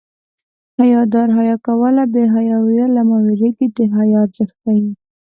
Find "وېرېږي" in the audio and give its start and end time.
3.25-3.67